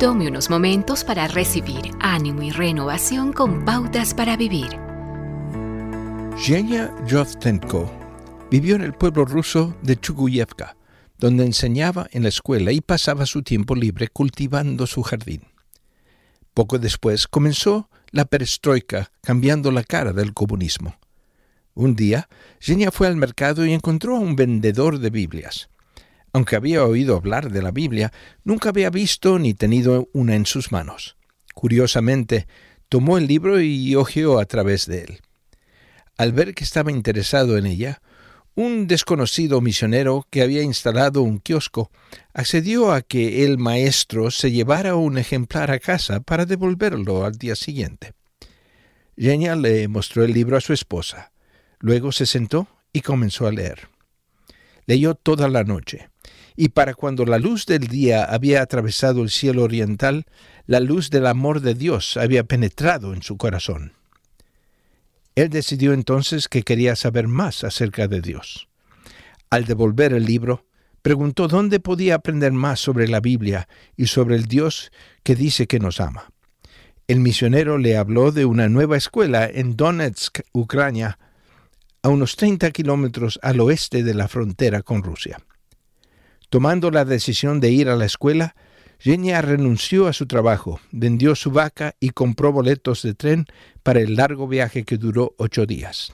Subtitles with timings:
[0.00, 4.70] Tome unos momentos para recibir ánimo y renovación con pautas para vivir.
[6.38, 7.92] Zhenya Yovtenko
[8.50, 10.74] vivió en el pueblo ruso de Chuguyevka,
[11.18, 15.42] donde enseñaba en la escuela y pasaba su tiempo libre cultivando su jardín.
[16.54, 20.96] Poco después comenzó la perestroika, cambiando la cara del comunismo.
[21.74, 25.68] Un día, Zhenya fue al mercado y encontró a un vendedor de Biblias.
[26.32, 28.12] Aunque había oído hablar de la Biblia,
[28.44, 31.16] nunca había visto ni tenido una en sus manos.
[31.54, 32.46] Curiosamente,
[32.88, 35.20] tomó el libro y hojeó a través de él.
[36.16, 38.00] Al ver que estaba interesado en ella,
[38.54, 41.90] un desconocido misionero que había instalado un kiosco
[42.34, 47.56] accedió a que el maestro se llevara un ejemplar a casa para devolverlo al día
[47.56, 48.12] siguiente.
[49.16, 51.32] Genia le mostró el libro a su esposa.
[51.78, 53.88] Luego se sentó y comenzó a leer.
[54.86, 56.10] Leyó toda la noche
[56.56, 60.26] y para cuando la luz del día había atravesado el cielo oriental,
[60.66, 63.92] la luz del amor de Dios había penetrado en su corazón.
[65.34, 68.68] Él decidió entonces que quería saber más acerca de Dios.
[69.48, 70.66] Al devolver el libro,
[71.02, 75.80] preguntó dónde podía aprender más sobre la Biblia y sobre el Dios que dice que
[75.80, 76.30] nos ama.
[77.08, 81.18] El misionero le habló de una nueva escuela en Donetsk, Ucrania,
[82.02, 85.38] a unos 30 kilómetros al oeste de la frontera con Rusia.
[86.50, 88.56] Tomando la decisión de ir a la escuela,
[88.98, 93.46] Genia renunció a su trabajo, vendió su vaca y compró boletos de tren
[93.84, 96.12] para el largo viaje que duró ocho días.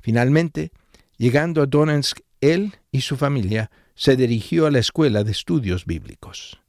[0.00, 0.70] Finalmente,
[1.18, 6.60] llegando a Donetsk, él y su familia se dirigió a la escuela de estudios bíblicos.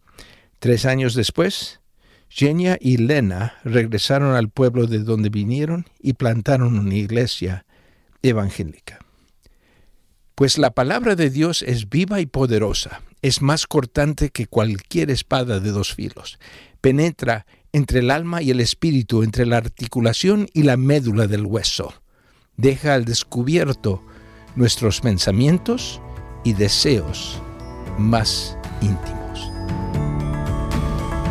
[0.57, 1.81] Tres años después,
[2.29, 7.65] Genia y Lena regresaron al pueblo de donde vinieron y plantaron una iglesia
[8.23, 9.02] evangélica.
[10.43, 15.61] Pues la palabra de Dios es viva y poderosa, es más cortante que cualquier espada
[15.61, 16.37] de dos filos,
[16.81, 21.93] penetra entre el alma y el espíritu, entre la articulación y la médula del hueso,
[22.57, 24.03] deja al descubierto
[24.57, 26.01] nuestros pensamientos
[26.43, 27.41] y deseos
[27.97, 29.49] más íntimos.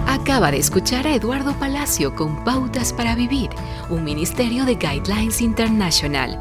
[0.07, 3.51] Acaba de escuchar a Eduardo Palacio con Pautas para Vivir,
[3.91, 6.41] un ministerio de Guidelines International